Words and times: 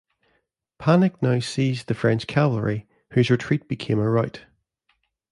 Panic 0.79 1.21
now 1.21 1.39
seized 1.39 1.85
the 1.87 1.93
French 1.93 2.25
cavalry, 2.25 2.87
whose 3.11 3.29
retreat 3.29 3.67
became 3.67 3.99
a 3.99 4.09
rout. 4.09 4.41